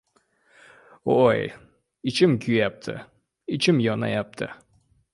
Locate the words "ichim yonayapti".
3.59-4.55